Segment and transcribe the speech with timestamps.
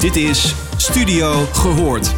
[0.00, 2.14] Dit is Studio Gehoord.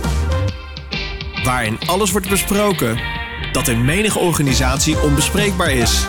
[1.44, 3.00] Waarin alles wordt besproken
[3.52, 6.06] dat in menige organisatie onbespreekbaar is.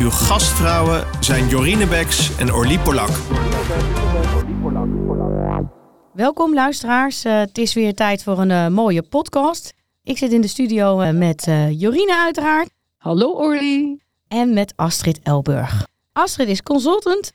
[0.00, 3.10] Uw gastvrouwen zijn Jorine Beks en Orlie Polak.
[6.12, 7.24] Welkom luisteraars.
[7.24, 9.72] Uh, het is weer tijd voor een uh, mooie podcast.
[10.02, 12.70] Ik zit in de studio uh, met Jorine uiteraard.
[12.96, 14.00] Hallo Orly.
[14.28, 15.86] En met Astrid Elburg.
[16.12, 17.32] Astrid is consultant,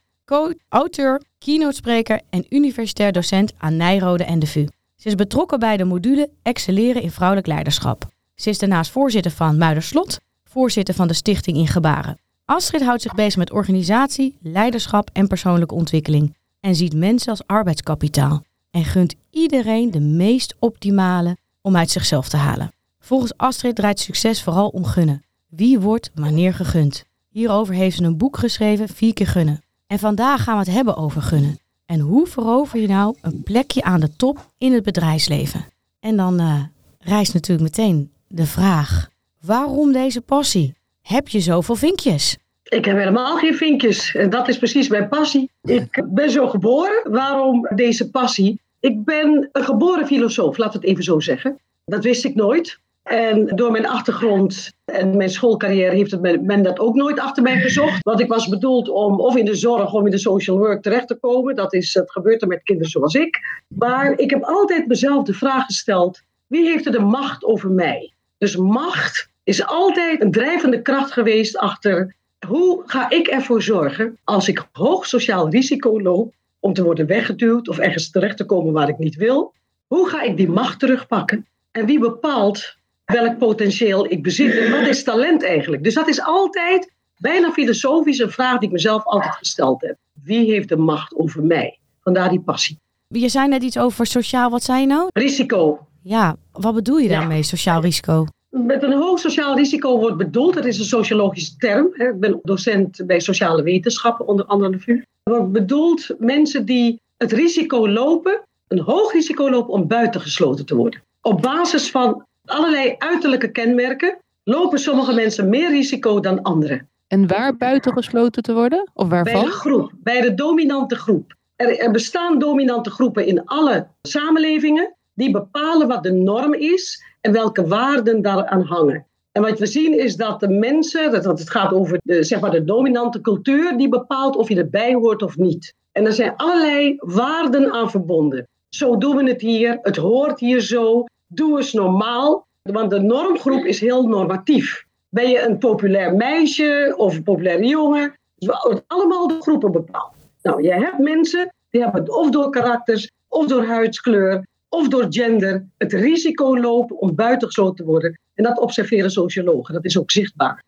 [0.69, 4.67] auteur, keynote-spreker en universitair docent aan Nijrode en de VU.
[4.95, 8.05] Ze is betrokken bij de module Excelleren in vrouwelijk leiderschap.
[8.35, 12.17] Ze is daarnaast voorzitter van Muiderslot, voorzitter van de Stichting in Gebaren.
[12.45, 18.43] Astrid houdt zich bezig met organisatie, leiderschap en persoonlijke ontwikkeling en ziet mensen als arbeidskapitaal
[18.71, 22.71] en gunt iedereen de meest optimale om uit zichzelf te halen.
[22.99, 25.23] Volgens Astrid draait succes vooral om gunnen.
[25.47, 27.05] Wie wordt wanneer gegund?
[27.29, 29.63] Hierover heeft ze een boek geschreven, Vier keer gunnen.
[29.93, 31.59] En vandaag gaan we het hebben over gunnen.
[31.85, 35.65] En hoe verover je nou een plekje aan de top in het bedrijfsleven?
[35.99, 36.63] En dan uh,
[36.99, 39.09] rijst natuurlijk meteen de vraag:
[39.41, 40.75] waarom deze passie?
[41.01, 42.37] Heb je zoveel vinkjes?
[42.63, 44.15] Ik heb helemaal geen vinkjes.
[44.15, 45.51] En dat is precies mijn passie.
[45.61, 47.11] Ik ben zo geboren.
[47.11, 48.61] Waarom deze passie?
[48.79, 51.59] Ik ben een geboren filosoof, laat het even zo zeggen.
[51.85, 52.79] Dat wist ik nooit.
[53.03, 57.59] En door mijn achtergrond en mijn schoolcarrière heeft het men, dat ook nooit achter mij
[57.59, 58.03] gezocht.
[58.03, 61.07] Want ik was bedoeld om of in de zorg of in de social work terecht
[61.07, 61.55] te komen.
[61.55, 63.39] Dat is het gebeurt er met kinderen zoals ik.
[63.67, 68.13] Maar ik heb altijd mezelf de vraag gesteld: wie heeft er de macht over mij?
[68.37, 72.15] Dus macht is altijd een drijvende kracht geweest achter
[72.47, 77.67] hoe ga ik ervoor zorgen als ik hoog sociaal risico loop om te worden weggeduwd
[77.67, 79.53] of ergens terecht te komen waar ik niet wil?
[79.87, 81.47] Hoe ga ik die macht terugpakken?
[81.71, 85.83] En wie bepaalt welk potentieel ik bezit en wat is talent eigenlijk?
[85.83, 89.97] Dus dat is altijd bijna filosofisch een vraag die ik mezelf altijd gesteld heb.
[90.23, 91.79] Wie heeft de macht over mij?
[92.01, 92.79] Vandaar die passie.
[93.07, 95.09] Je zei net iets over sociaal, wat zei je nou?
[95.13, 95.87] Risico.
[96.01, 98.25] Ja, wat bedoel je daarmee, sociaal risico?
[98.49, 101.85] Met een hoog sociaal risico wordt bedoeld, dat is een sociologische term.
[101.93, 105.03] Ik ben docent bij sociale wetenschappen, onder andere de VU.
[105.23, 111.01] Wordt bedoeld mensen die het risico lopen, een hoog risico lopen om buitengesloten te worden.
[111.21, 116.87] Op basis van allerlei uiterlijke kenmerken lopen sommige mensen meer risico dan anderen.
[117.07, 118.89] En waar buitengesloten te worden?
[118.93, 119.33] Of waarvan?
[119.33, 121.35] Bij de groep, bij de dominante groep.
[121.55, 127.31] Er, er bestaan dominante groepen in alle samenlevingen die bepalen wat de norm is en
[127.31, 129.05] welke waarden daaraan hangen.
[129.31, 132.51] En wat we zien is dat de mensen, dat het gaat over de, zeg maar
[132.51, 135.75] de dominante cultuur, die bepaalt of je erbij hoort of niet.
[135.91, 138.47] En er zijn allerlei waarden aan verbonden.
[138.69, 141.05] Zo doen we het hier, het hoort hier zo,
[141.35, 142.47] doe eens normaal.
[142.61, 144.85] Want de normgroep is heel normatief.
[145.09, 148.17] Ben je een populair meisje of een populaire jongen?
[148.35, 150.13] Het allemaal de groepen bepaald.
[150.41, 155.65] Nou, je hebt mensen die hebben of door karakters, of door huidskleur, of door gender
[155.77, 158.19] het risico lopen om buitengesloten te worden.
[158.33, 159.73] En dat observeren sociologen.
[159.73, 160.63] Dat is ook zichtbaar.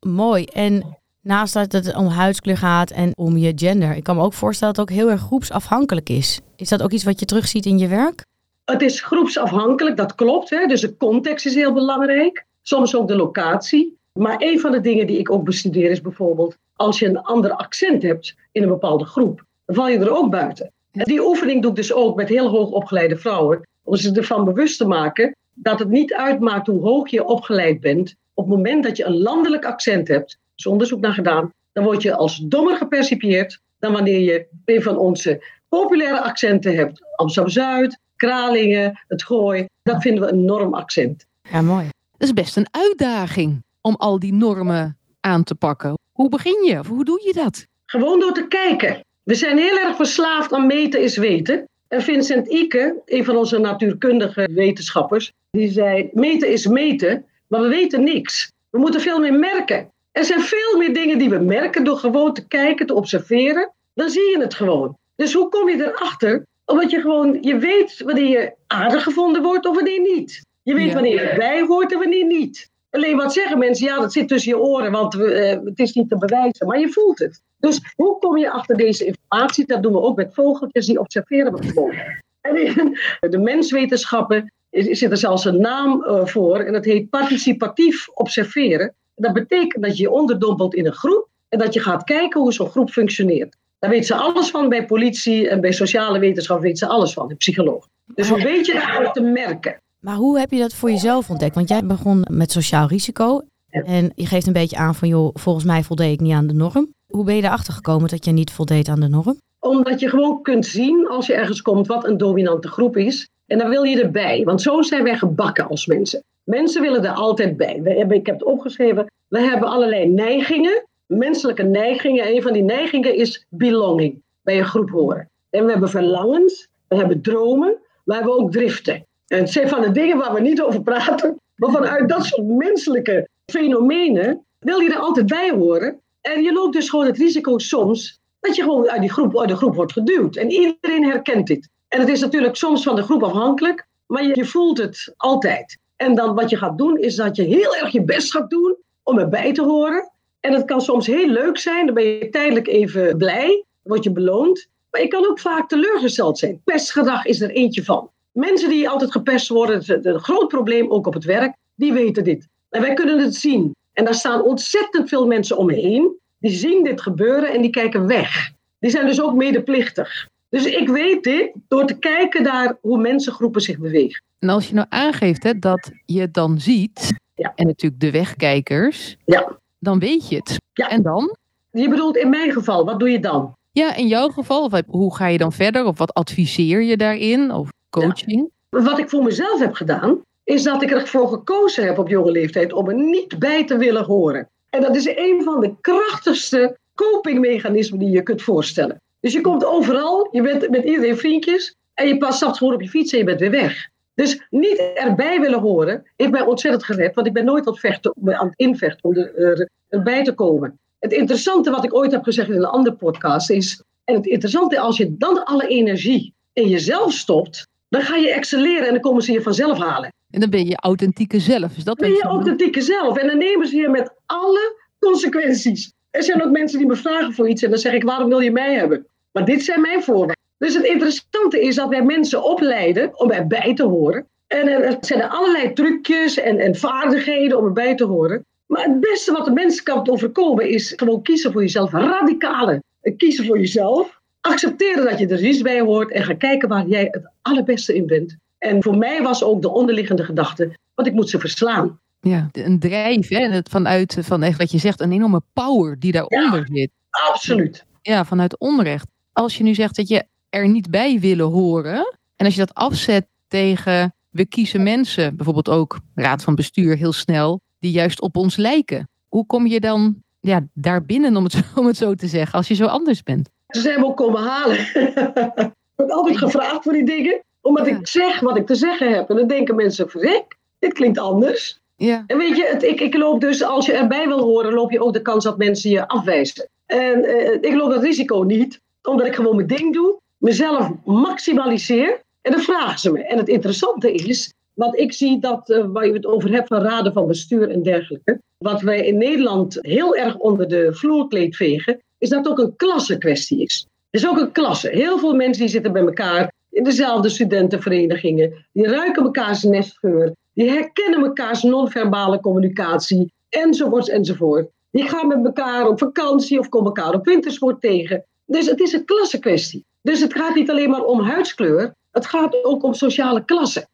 [0.00, 0.44] Mooi.
[0.44, 4.32] En naast dat het om huidskleur gaat en om je gender, ik kan me ook
[4.32, 6.40] voorstellen dat het ook heel erg groepsafhankelijk is.
[6.56, 8.24] Is dat ook iets wat je terugziet in je werk?
[8.66, 10.50] Het is groepsafhankelijk, dat klopt.
[10.50, 10.66] Hè?
[10.66, 12.44] Dus de context is heel belangrijk.
[12.62, 13.96] Soms ook de locatie.
[14.12, 16.56] Maar een van de dingen die ik ook bestudeer is bijvoorbeeld...
[16.76, 19.44] als je een ander accent hebt in een bepaalde groep...
[19.66, 20.70] dan val je er ook buiten.
[20.92, 23.68] En die oefening doe ik dus ook met heel hoog opgeleide vrouwen.
[23.82, 28.14] Om ze ervan bewust te maken dat het niet uitmaakt hoe hoog je opgeleid bent.
[28.34, 31.52] Op het moment dat je een landelijk accent hebt, er is onderzoek naar gedaan...
[31.72, 37.00] dan word je als dommer gepercipieerd dan wanneer je een van onze populaire accenten hebt.
[37.16, 39.66] Amsterdam-Zuid, Kralingen, het Gooi.
[39.82, 41.26] Dat vinden we een norm accent.
[41.42, 41.88] Ja, mooi.
[42.16, 45.98] Dat is best een uitdaging om al die normen aan te pakken.
[46.12, 46.78] Hoe begin je?
[46.78, 47.66] Of hoe doe je dat?
[47.86, 49.04] Gewoon door te kijken.
[49.22, 51.68] We zijn heel erg verslaafd aan meten is weten.
[51.88, 57.68] En Vincent Ike, een van onze natuurkundige wetenschappers, die zei: meten is meten, maar we
[57.68, 58.52] weten niks.
[58.70, 59.90] We moeten veel meer merken.
[60.12, 63.72] Er zijn veel meer dingen die we merken door gewoon te kijken, te observeren.
[63.94, 64.96] Dan zie je het gewoon.
[65.16, 69.66] Dus hoe kom je erachter omdat je gewoon, je weet wanneer je aardig gevonden wordt
[69.66, 70.44] of wanneer niet.
[70.62, 72.70] Je weet wanneer je erbij hoort en wanneer niet.
[72.90, 73.86] Alleen wat zeggen mensen?
[73.86, 76.66] Ja, dat zit tussen je oren, want uh, het is niet te bewijzen.
[76.66, 77.42] Maar je voelt het.
[77.58, 79.66] Dus hoe kom je achter deze informatie?
[79.66, 81.94] Dat doen we ook met vogeltjes, die observeren we gewoon.
[82.40, 82.98] En in
[83.30, 86.58] de menswetenschappen zit er zelfs een naam uh, voor.
[86.58, 88.94] En dat heet participatief observeren.
[89.14, 91.28] Dat betekent dat je je onderdompelt in een groep.
[91.48, 93.56] En dat je gaat kijken hoe zo'n groep functioneert.
[93.78, 97.28] Daar weet ze alles van bij politie en bij sociale wetenschap weet ze alles van,
[97.28, 97.88] de psycholoog.
[98.14, 99.80] Dus hoe weet je dat te merken?
[100.00, 101.54] Maar hoe heb je dat voor jezelf ontdekt?
[101.54, 103.42] Want jij begon met sociaal risico.
[103.68, 106.54] En je geeft een beetje aan van, joh, volgens mij voldeed ik niet aan de
[106.54, 106.92] norm.
[107.06, 109.36] Hoe ben je erachter gekomen dat je niet voldeed aan de norm?
[109.58, 113.28] Omdat je gewoon kunt zien als je ergens komt wat een dominante groep is.
[113.46, 116.22] En dan wil je erbij, want zo zijn wij gebakken als mensen.
[116.44, 117.80] Mensen willen er altijd bij.
[117.82, 122.28] We hebben, ik heb het opgeschreven, we hebben allerlei neigingen, menselijke neigingen.
[122.28, 125.28] Een van die neigingen is belonging, bij een groep horen.
[125.50, 129.06] En we hebben verlangens, we hebben dromen, we hebben ook driften.
[129.26, 131.40] En het zijn van de dingen waar we niet over praten.
[131.56, 136.00] Maar vanuit dat soort menselijke fenomenen wil je er altijd bij horen.
[136.20, 139.56] En je loopt dus gewoon het risico soms dat je gewoon uit, die groep, de
[139.56, 140.36] groep wordt geduwd.
[140.36, 141.68] En iedereen herkent dit.
[141.88, 145.78] En het is natuurlijk soms van de groep afhankelijk, maar je, je voelt het altijd.
[145.96, 148.76] En dan wat je gaat doen, is dat je heel erg je best gaat doen
[149.02, 150.10] om erbij te horen.
[150.40, 154.04] En het kan soms heel leuk zijn, dan ben je tijdelijk even blij, dan word
[154.04, 154.68] je beloond.
[154.90, 156.60] Maar je kan ook vaak teleurgesteld zijn.
[156.64, 158.10] Pestgedrag is er eentje van.
[158.32, 162.24] Mensen die altijd gepest worden, is een groot probleem ook op het werk, die weten
[162.24, 162.48] dit.
[162.70, 163.74] En wij kunnen het zien.
[163.92, 166.16] En daar staan ontzettend veel mensen omheen.
[166.38, 168.50] Die zien dit gebeuren en die kijken weg.
[168.78, 170.28] Die zijn dus ook medeplichtig.
[170.48, 174.22] Dus ik weet dit door te kijken naar hoe mensengroepen zich bewegen.
[174.38, 177.52] En als je nou aangeeft hè, dat je het dan ziet, Ja.
[177.54, 179.58] en natuurlijk de wegkijkers, Ja.
[179.86, 180.60] Dan weet je het.
[180.72, 180.88] Ja.
[180.88, 181.36] En dan?
[181.70, 183.54] Je bedoelt in mijn geval, wat doe je dan?
[183.72, 185.84] Ja, in jouw geval, of hoe ga je dan verder?
[185.84, 187.50] Of wat adviseer je daarin?
[187.50, 188.50] Of coaching?
[188.70, 192.72] Wat ik voor mezelf heb gedaan, is dat ik ervoor gekozen heb op jonge leeftijd
[192.72, 194.48] om er niet bij te willen horen.
[194.70, 199.00] En dat is een van de krachtigste copingmechanismen die je kunt voorstellen.
[199.20, 202.82] Dus je komt overal, je bent met iedereen vriendjes en je past stapt gewoon op
[202.82, 203.88] je fiets en je bent weer weg.
[204.16, 207.80] Dus niet erbij willen horen heeft mij ontzettend gered, want ik ben nooit aan het,
[207.80, 210.78] vechten, aan het invechten om er, er- erbij te komen.
[210.98, 214.78] Het interessante wat ik ooit heb gezegd in een andere podcast is, en het interessante
[214.78, 219.22] als je dan alle energie in jezelf stopt, dan ga je excelleren en dan komen
[219.22, 220.12] ze je vanzelf halen.
[220.30, 221.76] En dan ben je authentieke zelf.
[221.76, 225.92] Is dat Ben je authentieke zelf en dan nemen ze je met alle consequenties.
[226.10, 228.40] Er zijn ook mensen die me vragen voor iets en dan zeg ik, waarom wil
[228.40, 229.06] je mij hebben?
[229.32, 230.35] Maar dit zijn mijn voorwaarden.
[230.58, 234.26] Dus het interessante is dat wij mensen opleiden om erbij te horen.
[234.46, 238.44] En er zijn er allerlei trucjes en, en vaardigheden om erbij te horen.
[238.66, 241.92] Maar het beste wat de mens kan overkomen is gewoon kiezen voor jezelf.
[241.92, 242.82] Radicale.
[243.16, 244.20] Kiezen voor jezelf.
[244.40, 248.06] Accepteren dat je er niet bij hoort en gaan kijken waar jij het allerbeste in
[248.06, 248.36] bent.
[248.58, 252.00] En voor mij was ook de onderliggende gedachte, want ik moet ze verslaan.
[252.20, 253.60] Ja, een drijf, hè?
[253.70, 256.90] Vanuit van echt wat je zegt, een enorme power die daaronder zit.
[257.30, 257.84] Absoluut.
[258.02, 259.06] Ja, vanuit onrecht.
[259.32, 260.24] Als je nu zegt dat je
[260.56, 265.68] er niet bij willen horen, en als je dat afzet tegen we kiezen mensen, bijvoorbeeld
[265.68, 269.08] ook raad van bestuur heel snel, die juist op ons lijken.
[269.28, 272.58] Hoe kom je dan ja, daar binnen, om het, zo, om het zo te zeggen,
[272.58, 273.48] als je zo anders bent?
[273.68, 274.78] Ze zijn me ook komen halen.
[274.78, 277.96] ik word altijd gevraagd voor die dingen, omdat Ja.
[277.96, 279.30] ik zeg wat ik te zeggen heb.
[279.30, 281.78] En dan denken mensen, verrek, dit klinkt anders.
[281.96, 284.90] Ja, En weet je, het, ik, ik loop dus, als je erbij wil horen, loop
[284.90, 286.68] je ook de kans dat mensen je afwijzen.
[286.86, 292.22] En eh, ik loop dat risico niet, omdat ik gewoon mijn ding doe, mezelf maximaliseer
[292.40, 293.22] en dan vragen ze me.
[293.22, 296.82] En het interessante is, wat ik zie dat, eh, waar je het over hebt van
[296.82, 302.00] raden van bestuur en dergelijke, wat wij in Nederland heel erg onder de vloerkleed vegen,
[302.18, 303.86] is dat het ook een klassenkwestie is.
[304.10, 304.88] Het is ook een klasse.
[304.88, 310.70] Heel veel mensen die zitten bij elkaar in dezelfde studentenverenigingen, die ruiken mekaars nestgeur, die
[310.70, 314.70] herkennen mekaars non-verbale communicatie, enzovoorts enzovoort.
[314.90, 318.24] Die gaan met elkaar op vakantie of komen elkaar op wintersport tegen.
[318.46, 319.84] Dus het is een klassenkwestie.
[320.06, 323.86] Dus het gaat niet alleen maar om huidskleur, het gaat ook om sociale klasse.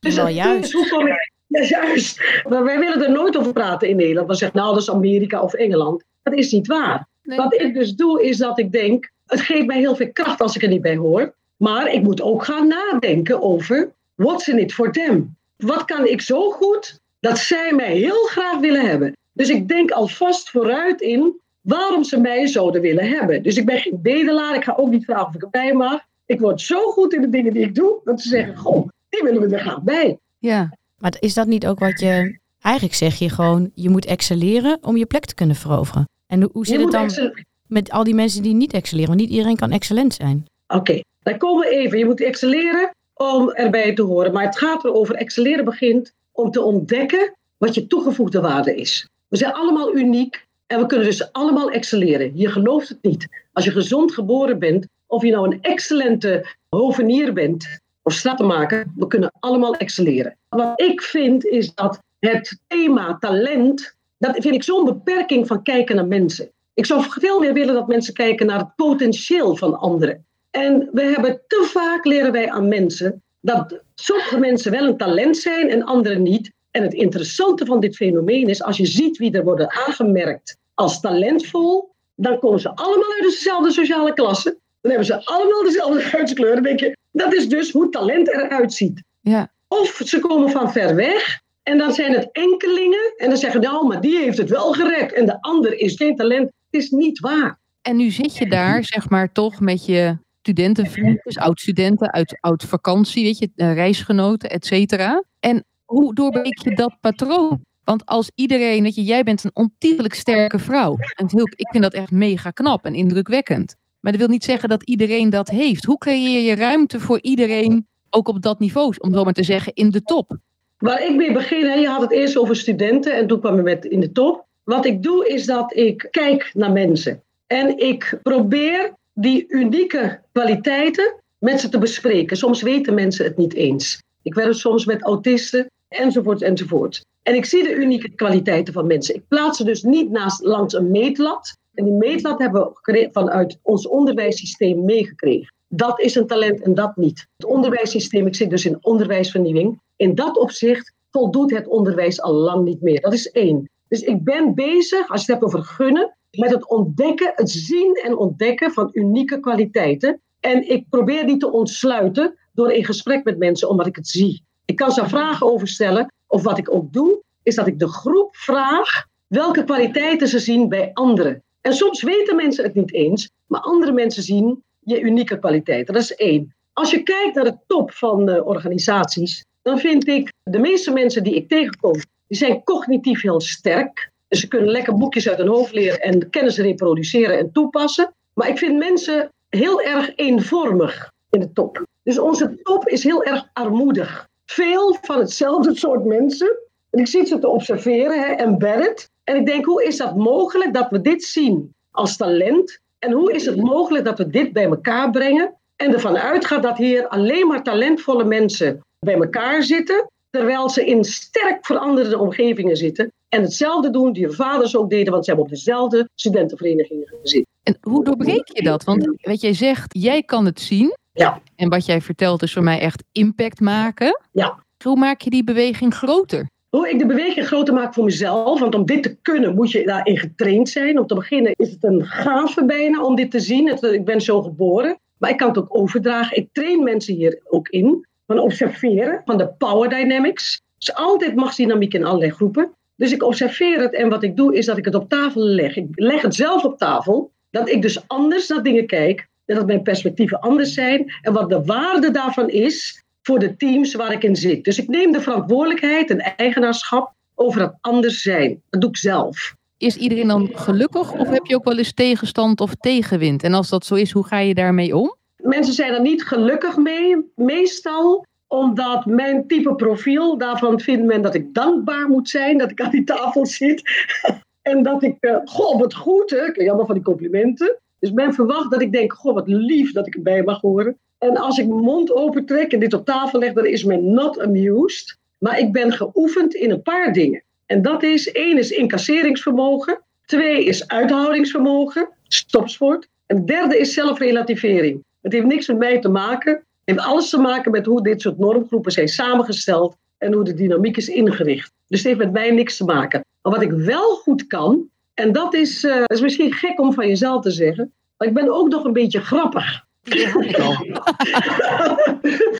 [0.00, 0.74] Dus het juist.
[0.74, 1.30] is, hoe ik...
[1.46, 2.22] Ja, juist.
[2.48, 4.28] Maar wij willen er nooit over praten in Nederland.
[4.28, 6.04] We zeggen, nou, dat is Amerika of Engeland.
[6.22, 7.08] Dat is niet waar.
[7.22, 7.38] Nee.
[7.38, 10.56] Wat ik dus doe, is dat ik denk, het geeft mij heel veel kracht als
[10.56, 11.34] ik er niet bij hoor.
[11.56, 15.36] Maar ik moet ook gaan nadenken over, what's in it for them?
[15.56, 19.16] Wat kan ik zo goed dat zij mij heel graag willen hebben?
[19.32, 23.42] Dus ik denk alvast vooruit in waarom ze mij zouden willen hebben.
[23.42, 26.00] Dus ik ben geen bedelaar, ik ga ook niet vragen of ik erbij mag.
[26.26, 29.22] Ik word zo goed in de dingen die ik doe, dat ze zeggen, goh, die
[29.22, 30.18] willen we er graag bij.
[30.38, 30.78] ja.
[30.98, 32.38] Maar is dat niet ook wat je...
[32.60, 36.08] Eigenlijk zeg je gewoon, je moet excelleren om je plek te kunnen veroveren.
[36.26, 37.32] En hoe, Je zit het dan
[37.66, 39.08] met al die mensen die niet excelleren?
[39.08, 40.44] Want niet iedereen kan excellent zijn.
[40.68, 41.98] Oké, dan komen we even.
[41.98, 44.32] Je moet excelleren om erbij te horen.
[44.32, 49.08] Maar het gaat erover, excelleren begint om te ontdekken wat je toegevoegde waarde is.
[49.28, 52.36] We zijn allemaal uniek en we kunnen dus allemaal excelleren.
[52.36, 53.28] Je gelooft het niet.
[53.52, 59.06] Als je gezond geboren bent, of je nou een excellente hovenier bent of stratenmaker, we
[59.06, 60.36] kunnen allemaal excelleren.
[60.48, 65.96] Wat ik vind is dat het thema talent, dat vind ik zo'n beperking van kijken
[65.96, 66.50] naar mensen.
[66.74, 70.24] Ik zou veel meer willen dat mensen kijken naar het potentieel van anderen.
[70.50, 75.36] En we hebben te vaak leren wij aan mensen dat sommige mensen wel een talent
[75.36, 76.52] zijn en anderen niet.
[76.70, 81.00] En het interessante van dit fenomeen is, als je ziet wie er worden aangemerkt als
[81.00, 84.58] talentvol, dan komen ze allemaal uit dezelfde sociale klasse.
[84.80, 86.54] Dan hebben ze allemaal dezelfde huidskleur.
[86.54, 89.02] Dan denk je, dat is dus hoe talent eruit ziet.
[89.20, 89.52] Ja.
[89.68, 93.14] Of ze komen van ver weg en dan zijn het enkelingen.
[93.16, 95.12] En dan zeggen nou, maar die heeft het wel gered.
[95.12, 96.50] En de ander is geen talent.
[96.70, 97.58] Het is niet waar.
[97.82, 103.38] En nu zit je daar, zeg maar, toch met je studentenvriendjes, oud-studenten uit oud-vakantie, weet
[103.38, 105.24] je, eh, reisgenoten, et cetera.
[105.40, 107.64] En hoe doorbreek je dat patroon?
[107.90, 110.96] Want als iedereen, weet je, jij bent een ontiegelijk sterke vrouw.
[111.14, 113.76] En ik vind dat echt mega knap en indrukwekkend.
[114.00, 115.84] Maar dat wil niet zeggen dat iedereen dat heeft.
[115.84, 119.74] Hoe creëer je ruimte voor iedereen, ook op dat niveau, om zo maar te zeggen,
[119.74, 120.36] in de top?
[120.78, 123.62] Waar ik mee begin, hè, je had het eerst over studenten en toen kwam je
[123.62, 124.44] met in de top.
[124.64, 127.22] Wat ik doe is dat ik kijk naar mensen.
[127.46, 132.36] En ik probeer die unieke kwaliteiten met ze te bespreken.
[132.36, 134.02] Soms weten mensen het niet eens.
[134.22, 137.08] Ik werk soms met autisten, enzovoort, enzovoort.
[137.22, 139.14] En ik zie de unieke kwaliteiten van mensen.
[139.14, 141.58] Ik plaats ze dus niet naast, langs een meetlat.
[141.74, 145.54] En die meetlat hebben we vanuit ons onderwijssysteem meegekregen.
[145.68, 147.26] Dat is een talent en dat niet.
[147.36, 149.80] Het onderwijssysteem, ik zit dus in onderwijsvernieuwing.
[149.96, 153.00] In dat opzicht voldoet het onderwijs al lang niet meer.
[153.00, 153.70] Dat is één.
[153.88, 158.00] Dus ik ben bezig, als je het hebt over gunnen, met het ontdekken, het zien
[158.04, 160.20] en ontdekken van unieke kwaliteiten.
[160.40, 164.42] En ik probeer die te ontsluiten door in gesprek met mensen, omdat ik het zie.
[164.64, 167.88] Ik kan ze vragen over stellen, of wat ik ook doe, is dat ik de
[167.88, 171.42] groep vraag welke kwaliteiten ze zien bij anderen.
[171.60, 175.94] En soms weten mensen het niet eens, maar andere mensen zien je unieke kwaliteiten.
[175.94, 176.54] Dat is één.
[176.72, 181.22] Als je kijkt naar de top van de organisaties, dan vind ik de meeste mensen
[181.22, 181.92] die ik tegenkom,
[182.26, 184.10] die zijn cognitief heel sterk.
[184.28, 188.14] Dus ze kunnen lekker boekjes uit hun hoofd leren en kennis reproduceren en toepassen.
[188.34, 191.86] Maar ik vind mensen heel erg eenvormig in de top.
[192.02, 194.28] Dus onze top is heel erg armoedig.
[194.50, 196.58] Veel van hetzelfde soort mensen.
[196.90, 199.10] En ik zit ze te observeren, hè, embedded.
[199.24, 202.80] En ik denk, hoe is dat mogelijk dat we dit zien als talent?
[202.98, 205.54] En hoe is het mogelijk dat we dit bij elkaar brengen?
[205.76, 210.10] En ervan uitgaat dat hier alleen maar talentvolle mensen bij elkaar zitten.
[210.30, 213.12] Terwijl ze in sterk veranderde omgevingen zitten.
[213.28, 217.46] En hetzelfde doen die hun vaders ook deden, want ze hebben op dezelfde studentenverenigingen gezeten.
[217.62, 218.84] En hoe doorbreek je dat?
[218.84, 220.96] Want wat jij zegt, jij kan het zien.
[221.12, 221.40] Ja.
[221.56, 224.20] En wat jij vertelt is voor mij echt impact maken.
[224.32, 224.64] Ja.
[224.84, 226.48] Hoe maak je die beweging groter?
[226.68, 229.84] Hoe ik de beweging groter maak voor mezelf, want om dit te kunnen moet je
[229.84, 230.98] daarin getraind zijn.
[230.98, 233.68] Om te beginnen is het een gave bijna om dit te zien.
[233.68, 236.36] Het, ik ben zo geboren, maar ik kan het ook overdragen.
[236.36, 240.62] Ik train mensen hier ook in, van observeren, van de power dynamics.
[240.78, 242.70] Dus altijd machtsdynamiek in allerlei groepen.
[242.96, 245.76] Dus ik observeer het en wat ik doe is dat ik het op tafel leg.
[245.76, 249.82] Ik leg het zelf op tafel, dat ik dus anders naar dingen kijk dat mijn
[249.82, 254.36] perspectieven anders zijn en wat de waarde daarvan is voor de teams waar ik in
[254.36, 254.64] zit.
[254.64, 258.62] Dus ik neem de verantwoordelijkheid en eigenaarschap over het anders zijn.
[258.70, 259.54] Dat doe ik zelf.
[259.76, 263.42] Is iedereen dan gelukkig of heb je ook wel eens tegenstand of tegenwind?
[263.42, 265.16] En als dat zo is, hoe ga je daarmee om?
[265.36, 271.34] Mensen zijn er niet gelukkig mee, meestal omdat mijn type profiel, daarvan vindt men dat
[271.34, 273.82] ik dankbaar moet zijn dat ik aan die tafel zit.
[274.62, 276.46] en dat ik, uh, goh, wat goed, hè?
[276.46, 277.78] Ik jammer van die complimenten.
[278.00, 280.98] Dus men verwacht dat ik denk, goh, wat lief dat ik erbij mag horen.
[281.18, 284.40] En als ik mijn mond opentrek en dit op tafel leg, dan is men not
[284.40, 285.18] amused.
[285.38, 287.42] Maar ik ben geoefend in een paar dingen.
[287.66, 290.00] En dat is, één is incasseringsvermogen.
[290.24, 293.08] Twee is uithoudingsvermogen, stopsport.
[293.26, 295.04] En derde is zelfrelativering.
[295.20, 296.52] Het heeft niks met mij te maken.
[296.52, 300.54] Het heeft alles te maken met hoe dit soort normgroepen zijn samengesteld en hoe de
[300.54, 301.72] dynamiek is ingericht.
[301.88, 303.24] Dus het heeft met mij niks te maken.
[303.42, 307.08] Maar wat ik wel goed kan, en dat is, uh, is misschien gek om van
[307.08, 309.88] jezelf te zeggen, maar ik ben ook nog een beetje grappig.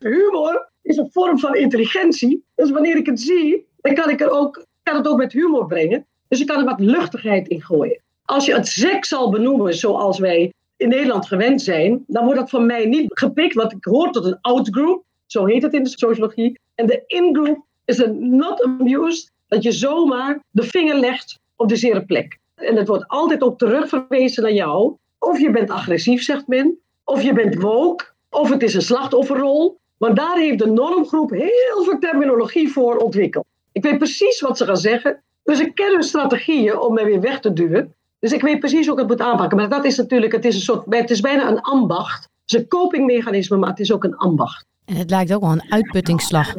[0.04, 2.45] humor is een vorm van intelligentie.
[2.54, 5.66] Dus wanneer ik het zie, dan kan ik er ook, kan het ook met humor
[5.66, 6.07] brengen.
[6.28, 8.00] Dus ik kan er wat luchtigheid in gooien.
[8.25, 12.50] Als je het seks zal benoemen zoals wij in Nederland gewend zijn, dan wordt dat
[12.50, 15.02] van mij niet gepikt, want ik hoor tot een outgroup.
[15.26, 16.59] Zo heet het in de sociologie.
[16.75, 21.76] En de ingroup is een not amused dat je zomaar de vinger legt op de
[21.76, 22.38] zere plek.
[22.61, 24.97] En het wordt altijd ook terugverwezen naar jou.
[25.19, 26.79] Of je bent agressief, zegt men.
[27.05, 28.05] Of je bent woke.
[28.31, 29.79] Of het is een slachtofferrol.
[29.97, 33.45] Want daar heeft de normgroep heel veel terminologie voor ontwikkeld.
[33.73, 35.23] Ik weet precies wat ze gaan zeggen.
[35.43, 37.95] Dus ik ken hun strategieën om mij weer weg te duwen.
[38.19, 39.57] Dus ik weet precies hoe ik het moet aanpakken.
[39.57, 42.23] Maar dat is natuurlijk, het is, een soort, het is bijna een ambacht.
[42.23, 44.67] Het is een copingmechanisme, maar het is ook een ambacht.
[44.85, 46.52] En het lijkt ook wel een uitputtingsslag.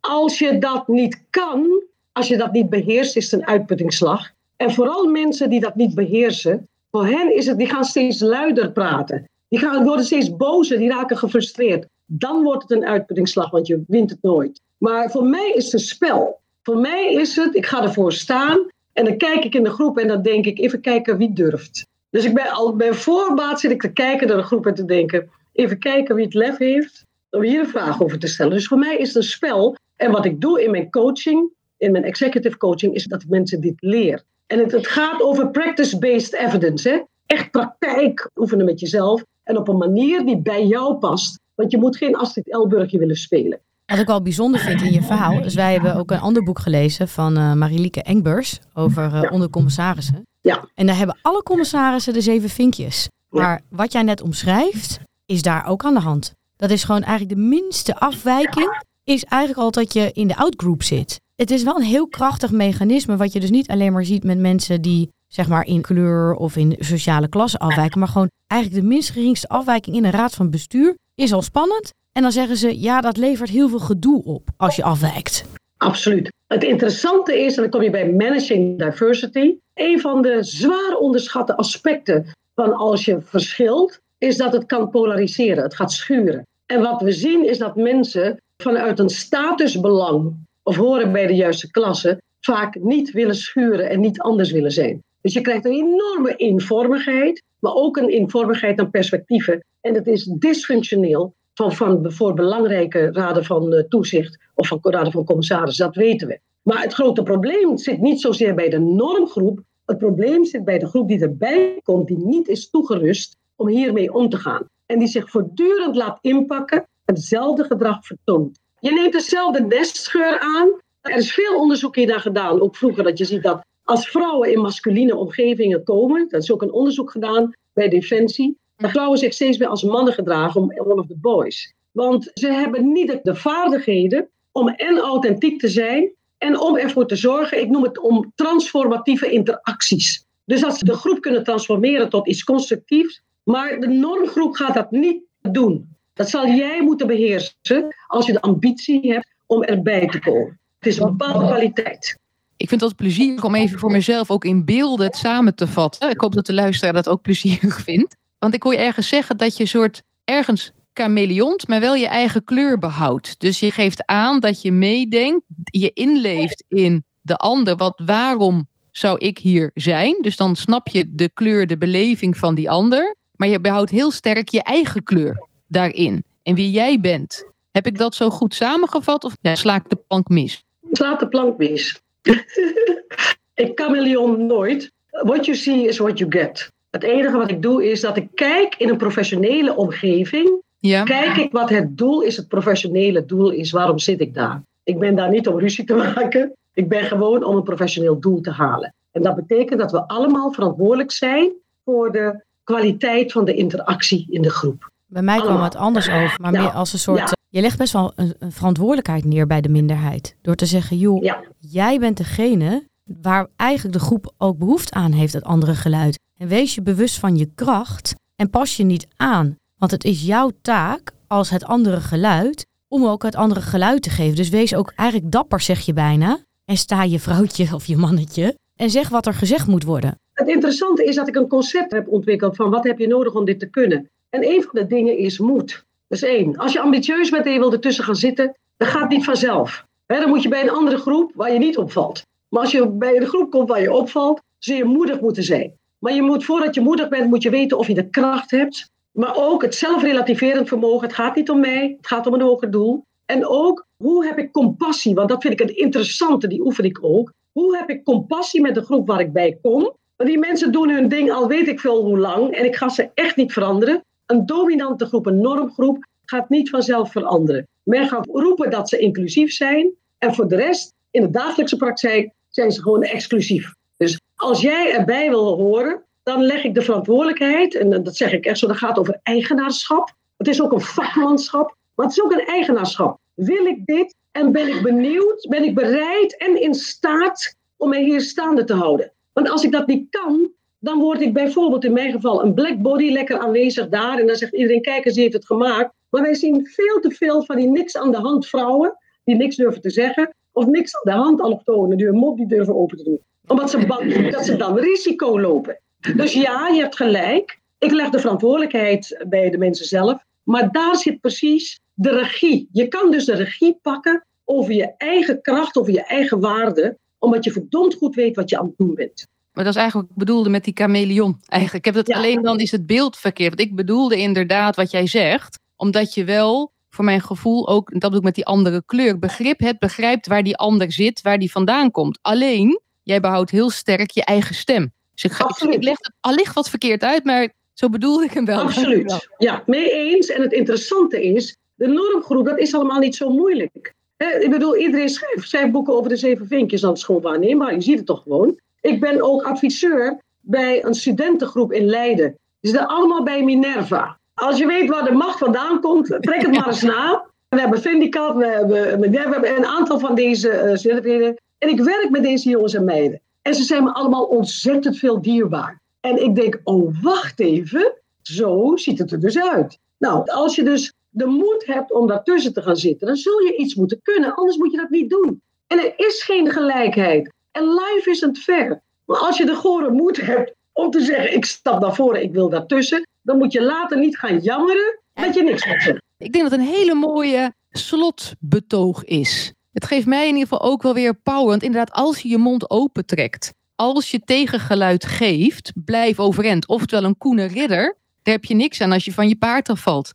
[0.00, 4.30] Als je dat niet kan, als je dat niet beheerst, is het een uitputtingsslag.
[4.56, 8.72] En vooral mensen die dat niet beheersen, voor hen is het, die gaan steeds luider
[8.72, 9.28] praten.
[9.48, 11.86] Die gaan, worden steeds bozer, die raken gefrustreerd.
[12.06, 14.60] Dan wordt het een uitputtingsslag, want je wint het nooit.
[14.78, 16.40] Maar voor mij is het een spel.
[16.62, 19.98] Voor mij is het, ik ga ervoor staan en dan kijk ik in de groep
[19.98, 21.86] en dan denk ik, even kijken wie durft.
[22.10, 24.84] Dus ik ben al bij voorbaat zit ik te kijken naar de groep en te
[24.84, 28.52] denken, even kijken wie het lef heeft om hier een vraag over te stellen.
[28.52, 29.76] Dus voor mij is het een spel.
[29.96, 33.60] En wat ik doe in mijn coaching, in mijn executive coaching, is dat ik mensen
[33.60, 34.22] dit leer.
[34.54, 36.88] En het, het gaat over practice-based evidence.
[36.88, 37.02] Hè?
[37.26, 39.24] Echt praktijk oefenen met jezelf.
[39.44, 41.40] En op een manier die bij jou past.
[41.54, 43.60] Want je moet geen Astrid Elburgje willen spelen.
[43.86, 46.58] Wat ik wel bijzonder vind in je verhaal, dus wij hebben ook een ander boek
[46.58, 50.26] gelezen van uh, Marilieke Engbers over uh, ondercommissarissen.
[50.40, 50.68] Ja.
[50.74, 53.08] En daar hebben alle commissarissen de zeven vinkjes.
[53.28, 56.32] Maar wat jij net omschrijft, is daar ook aan de hand.
[56.56, 60.82] Dat is gewoon eigenlijk de minste afwijking, is eigenlijk al dat je in de outgroup
[60.82, 61.20] zit.
[61.36, 64.38] Het is wel een heel krachtig mechanisme, wat je dus niet alleen maar ziet met
[64.38, 68.88] mensen die zeg maar in kleur of in sociale klasse afwijken, maar gewoon eigenlijk de
[68.88, 71.92] minst geringste afwijking in een raad van bestuur is al spannend.
[72.12, 75.44] En dan zeggen ze, ja, dat levert heel veel gedoe op als je afwijkt.
[75.76, 76.32] Absoluut.
[76.46, 81.56] Het interessante is, en dan kom je bij managing diversity, een van de zwaar onderschatte
[81.56, 85.62] aspecten van als je verschilt, is dat het kan polariseren.
[85.62, 86.46] Het gaat schuren.
[86.66, 91.70] En wat we zien is dat mensen vanuit een statusbelang of horen bij de juiste
[91.70, 95.02] klasse vaak niet willen schuren en niet anders willen zijn.
[95.20, 99.64] Dus je krijgt een enorme informigheid, maar ook een informigheid aan perspectieven.
[99.80, 105.12] En het is dysfunctioneel van, van, voor belangrijke raden van uh, toezicht of van raden
[105.12, 106.40] van commissarissen, dat weten we.
[106.62, 109.60] Maar het grote probleem zit niet zozeer bij de normgroep.
[109.86, 114.12] Het probleem zit bij de groep die erbij komt, die niet is toegerust om hiermee
[114.12, 114.68] om te gaan.
[114.86, 118.58] En die zich voortdurend laat inpakken, hetzelfde gedrag vertoont.
[118.84, 120.68] Je neemt dezelfde nestscheur aan.
[121.00, 124.52] Er is veel onderzoek hier naar gedaan, ook vroeger, dat je ziet dat als vrouwen
[124.52, 129.32] in masculine omgevingen komen, dat is ook een onderzoek gedaan bij Defensie, dat vrouwen zich
[129.32, 131.74] steeds meer als mannen gedragen om one of the boys.
[131.92, 137.16] Want ze hebben niet de vaardigheden om en authentiek te zijn en om ervoor te
[137.16, 140.24] zorgen, ik noem het om transformatieve interacties.
[140.44, 144.90] Dus dat ze de groep kunnen transformeren tot iets constructiefs, maar de normgroep gaat dat
[144.90, 145.94] niet doen.
[146.14, 150.58] Dat zal jij moeten beheersen als je de ambitie hebt om erbij te komen.
[150.78, 152.18] Het is een bepaalde kwaliteit.
[152.56, 156.10] Ik vind het plezierig om even voor mezelf ook in beelden het samen te vatten.
[156.10, 158.16] Ik hoop dat de luisteraar dat ook plezierig vindt.
[158.38, 162.44] Want ik hoor je ergens zeggen dat je soort ergens chameleont, maar wel je eigen
[162.44, 163.40] kleur behoudt.
[163.40, 167.76] Dus je geeft aan dat je meedenkt, je inleeft in de ander.
[167.76, 170.18] Wat, waarom zou ik hier zijn?
[170.20, 173.16] Dus dan snap je de kleur, de beleving van die ander.
[173.36, 176.24] Maar je behoudt heel sterk je eigen kleur daarin.
[176.42, 177.46] En wie jij bent.
[177.70, 180.64] Heb ik dat zo goed samengevat of ja, sla ik de plank mis?
[180.92, 182.02] Slaat de plank mis.
[183.64, 184.92] ik chameleon nooit.
[185.10, 186.72] What you see is what you get.
[186.90, 190.62] Het enige wat ik doe is dat ik kijk in een professionele omgeving.
[190.78, 191.02] Ja.
[191.02, 193.70] Kijk ik wat het doel is, het professionele doel is.
[193.70, 194.62] Waarom zit ik daar?
[194.84, 196.52] Ik ben daar niet om ruzie te maken.
[196.72, 198.94] Ik ben gewoon om een professioneel doel te halen.
[199.12, 201.52] En dat betekent dat we allemaal verantwoordelijk zijn
[201.84, 204.92] voor de kwaliteit van de interactie in de groep.
[205.06, 206.60] Bij mij kwam het anders over, maar Ja.
[206.62, 207.18] meer als een soort.
[207.18, 207.32] Ja.
[207.48, 210.36] Je legt best wel een, een verantwoordelijkheid neer bij de minderheid.
[210.42, 211.40] Door te zeggen, joh, Ja.
[211.58, 216.18] jij bent degene waar eigenlijk de groep ook behoefte aan heeft, het andere geluid.
[216.36, 219.56] En wees je bewust van je kracht en pas je niet aan.
[219.78, 224.10] Want het is jouw taak als het andere geluid om ook het andere geluid te
[224.10, 224.36] geven.
[224.36, 226.38] Dus wees ook eigenlijk dapper, zeg je bijna.
[226.64, 230.18] En sta je vrouwtje of je mannetje en zeg wat er gezegd moet worden.
[230.32, 233.44] Het interessante is dat ik een concept heb ontwikkeld van wat heb je nodig om
[233.44, 234.10] dit te kunnen.
[234.34, 235.84] En een van de dingen is moed.
[236.08, 236.56] Dat is één.
[236.56, 239.86] Als je ambitieus bent en je wil ertussen gaan zitten, dan gaat het niet vanzelf.
[240.06, 242.26] Dan moet je bij een andere groep waar je niet opvalt.
[242.48, 245.72] Maar als je bij een groep komt waar je opvalt, zul je moedig moeten zijn.
[245.98, 248.90] Maar je moet, voordat je moedig bent, moet je weten of je de kracht hebt.
[249.10, 251.06] Maar ook het zelfrelativerend vermogen.
[251.06, 253.04] Het gaat niet om mij, het gaat om een hoger doel.
[253.26, 255.14] En ook, hoe heb ik compassie?
[255.14, 257.32] Want dat vind ik een interessante, die oefen ik ook.
[257.52, 259.92] Hoe heb ik compassie met de groep waar ik bij kom?
[260.16, 262.52] Want die mensen doen hun ding al weet ik veel hoe lang.
[262.52, 264.02] En ik ga ze echt niet veranderen.
[264.26, 267.66] Een dominante groep, een normgroep, gaat niet vanzelf veranderen.
[267.82, 269.90] Men gaat roepen dat ze inclusief zijn.
[270.18, 273.74] En voor de rest, in de dagelijkse praktijk, zijn ze gewoon exclusief.
[273.96, 278.46] Dus als jij erbij wil horen, dan leg ik de verantwoordelijkheid, en dat zeg ik
[278.46, 280.14] echt zo, dat gaat over eigenaarschap.
[280.36, 283.18] Het is ook een vakmanschap, maar het is ook een eigenaarschap.
[283.34, 288.02] Wil ik dit en ben ik benieuwd, ben ik bereid en in staat om mij
[288.02, 289.12] hier staande te houden?
[289.32, 290.50] Want als ik dat niet kan,
[290.84, 294.18] dan word ik bijvoorbeeld in mijn geval een black body lekker aanwezig daar.
[294.18, 295.92] En dan zegt iedereen, kijk eens, die heeft het gemaakt.
[296.10, 299.56] Maar wij zien veel te veel van die niks aan de hand vrouwen, die niks
[299.56, 300.34] durven te zeggen.
[300.52, 303.18] Of niks aan de hand allochtonen, die hun mond niet durven open te doen.
[303.46, 305.78] Omdat ze bang zijn dat ze dan risico lopen.
[306.16, 307.60] Dus ja, je hebt gelijk.
[307.78, 310.24] Ik leg de verantwoordelijkheid bij de mensen zelf.
[310.42, 312.68] Maar daar zit precies de regie.
[312.72, 316.98] Je kan dus de regie pakken over je eigen kracht, over je eigen waarde.
[317.18, 319.26] Omdat je verdomd goed weet wat je aan het doen bent.
[319.54, 321.40] Maar dat is eigenlijk wat ik bedoelde met die chameleon.
[321.46, 321.86] Eigenlijk.
[321.86, 322.16] Ik heb het Ja.
[322.16, 323.54] alleen dan is het beeld verkeerd.
[323.54, 325.58] Want ik bedoelde inderdaad wat jij zegt.
[325.76, 329.58] Omdat je wel, voor mijn gevoel ook, dat bedoel ik met die andere kleur, begrip
[329.60, 332.18] hebt, begrijpt waar die ander zit, waar die vandaan komt.
[332.22, 334.92] Alleen, jij behoudt heel sterk je eigen stem.
[335.14, 335.74] Dus ik, ga, ik, Absoluut.
[335.74, 338.60] ik leg het allicht wat verkeerd uit, maar zo bedoelde ik hem wel.
[338.60, 339.28] Absoluut.
[339.38, 340.28] Ja, mee eens.
[340.28, 343.94] En het interessante is, de normgroep, dat is allemaal niet zo moeilijk.
[344.40, 347.74] Ik bedoel, iedereen schrijft, schrijft boeken over de zeven vinkjes, dat is gewoon waarneembaar.
[347.74, 348.58] Je ziet het toch gewoon.
[348.84, 352.38] Ik ben ook adviseur bij een studentengroep in Leiden.
[352.60, 354.18] Die zitten allemaal bij Minerva.
[354.34, 357.26] Als je weet waar de macht vandaan komt, trek het maar eens na.
[357.48, 361.26] We hebben Vindicat, we hebben Minerva, we hebben een aantal van deze eh.
[361.58, 363.20] En ik werk met deze jongens en meiden.
[363.42, 365.80] En ze zijn me allemaal ontzettend veel dierbaar.
[366.00, 367.92] En ik denk, oh, wacht even.
[368.22, 369.78] Zo ziet het er dus uit.
[369.98, 373.56] Nou, als je dus de moed hebt om daartussen te gaan zitten, dan zul je
[373.56, 374.34] iets moeten kunnen.
[374.34, 375.42] Anders moet je dat niet doen.
[375.66, 377.32] En er is geen gelijkheid.
[377.54, 378.82] En life isn't fair.
[379.04, 382.32] Maar als je de gore moed hebt om te zeggen, ik stap naar voren, ik
[382.32, 386.02] wil daartussen, dan moet je later niet gaan jammeren dat je niks zeggen.
[386.18, 389.52] Ik denk dat het een hele mooie slotbetoog is.
[389.72, 391.46] Het geeft mij in ieder geval ook wel weer power.
[391.46, 396.66] Want inderdaad, als je je mond opentrekt, als je tegengeluid geeft, blijf overeind.
[396.66, 400.12] Oftewel een koene ridder, daar heb je niks aan als je van je paard afvalt.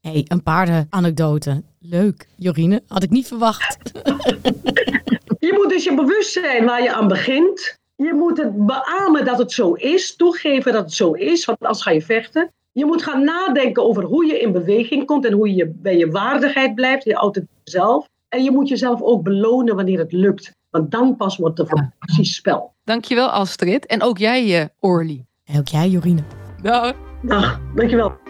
[0.00, 1.62] hey, een paardenanekdote.
[1.78, 2.82] Leuk, Jorine.
[2.86, 3.78] Had ik niet verwacht.
[5.50, 7.78] Je moet dus je bewust zijn waar je aan begint.
[7.96, 11.82] Je moet het beamen dat het zo is, toegeven dat het zo is, want anders
[11.82, 12.52] ga je vechten.
[12.72, 16.10] Je moet gaan nadenken over hoe je in beweging komt en hoe je bij je
[16.10, 18.08] waardigheid blijft, je authentiek zelf.
[18.28, 21.78] En je moet jezelf ook belonen wanneer het lukt, want dan pas wordt het een
[21.78, 22.74] fantastisch spel.
[22.84, 23.86] Dankjewel Astrid.
[23.86, 25.24] En ook jij, eh, Orly.
[25.44, 26.22] En ook jij, Jorine.
[26.62, 26.94] Dag.
[27.22, 28.29] Dag, dankjewel.